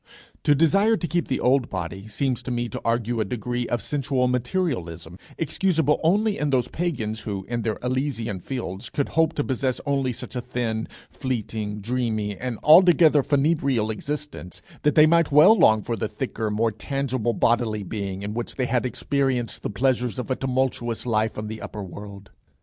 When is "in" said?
6.39-6.49, 7.47-7.61, 18.23-18.33